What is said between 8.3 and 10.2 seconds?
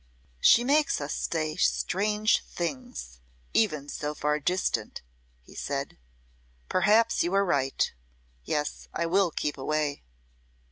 Yes, I will keep away."